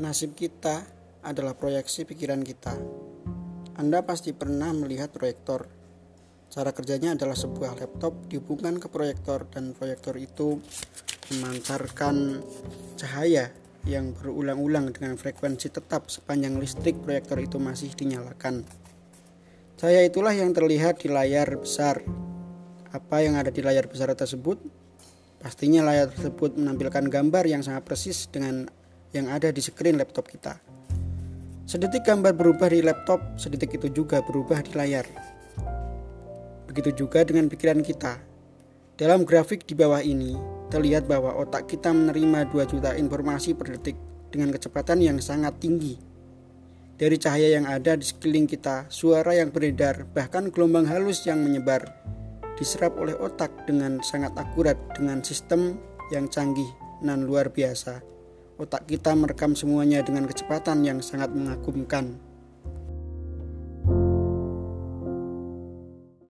Nasib 0.00 0.32
kita 0.32 0.80
adalah 1.20 1.52
proyeksi 1.52 2.08
pikiran 2.08 2.40
kita. 2.40 2.72
Anda 3.76 4.00
pasti 4.00 4.32
pernah 4.32 4.72
melihat 4.72 5.12
proyektor. 5.12 5.68
Cara 6.48 6.72
kerjanya 6.72 7.12
adalah 7.12 7.36
sebuah 7.36 7.76
laptop 7.76 8.24
dihubungkan 8.32 8.80
ke 8.80 8.88
proyektor 8.88 9.44
dan 9.52 9.76
proyektor 9.76 10.16
itu 10.16 10.56
memancarkan 11.36 12.40
cahaya 12.96 13.52
yang 13.84 14.16
berulang-ulang 14.16 14.88
dengan 14.88 15.20
frekuensi 15.20 15.68
tetap 15.68 16.08
sepanjang 16.08 16.56
listrik 16.56 16.96
proyektor 17.04 17.36
itu 17.36 17.60
masih 17.60 17.92
dinyalakan. 17.92 18.64
Cahaya 19.76 20.00
itulah 20.08 20.32
yang 20.32 20.56
terlihat 20.56 21.04
di 21.04 21.12
layar 21.12 21.60
besar. 21.60 22.00
Apa 22.88 23.20
yang 23.20 23.36
ada 23.36 23.52
di 23.52 23.60
layar 23.60 23.84
besar 23.84 24.16
tersebut? 24.16 24.56
Pastinya 25.44 25.84
layar 25.84 26.08
tersebut 26.08 26.56
menampilkan 26.56 27.04
gambar 27.04 27.44
yang 27.44 27.60
sangat 27.60 27.84
persis 27.84 28.24
dengan 28.32 28.79
yang 29.14 29.30
ada 29.30 29.50
di 29.50 29.58
screen 29.58 29.98
laptop 29.98 30.30
kita. 30.30 30.58
Sedetik 31.70 32.02
gambar 32.02 32.34
berubah 32.34 32.70
di 32.70 32.82
laptop, 32.82 33.22
sedetik 33.38 33.78
itu 33.78 34.02
juga 34.02 34.18
berubah 34.26 34.58
di 34.62 34.74
layar. 34.74 35.06
Begitu 36.66 37.06
juga 37.06 37.22
dengan 37.22 37.46
pikiran 37.46 37.82
kita. 37.82 38.18
Dalam 38.98 39.22
grafik 39.22 39.62
di 39.66 39.78
bawah 39.78 40.02
ini, 40.02 40.34
terlihat 40.70 41.06
bahwa 41.06 41.34
otak 41.34 41.66
kita 41.70 41.90
menerima 41.90 42.50
2 42.50 42.70
juta 42.70 42.94
informasi 42.94 43.54
per 43.54 43.74
detik 43.74 43.98
dengan 44.30 44.54
kecepatan 44.54 45.02
yang 45.02 45.18
sangat 45.18 45.58
tinggi. 45.58 45.98
Dari 47.00 47.16
cahaya 47.16 47.56
yang 47.56 47.64
ada 47.64 47.96
di 47.96 48.04
sekeliling 48.04 48.44
kita, 48.44 48.86
suara 48.92 49.32
yang 49.32 49.48
beredar, 49.50 50.04
bahkan 50.12 50.52
gelombang 50.52 50.84
halus 50.84 51.24
yang 51.24 51.40
menyebar, 51.40 51.86
diserap 52.60 52.92
oleh 53.00 53.16
otak 53.16 53.50
dengan 53.64 54.04
sangat 54.04 54.36
akurat 54.36 54.76
dengan 54.92 55.24
sistem 55.24 55.80
yang 56.12 56.28
canggih 56.28 56.68
dan 57.00 57.24
luar 57.24 57.48
biasa. 57.48 58.04
Otak 58.60 58.84
kita 58.84 59.16
merekam 59.16 59.56
semuanya 59.56 60.04
dengan 60.04 60.28
kecepatan 60.28 60.84
yang 60.84 61.00
sangat 61.00 61.32
mengagumkan. 61.32 62.20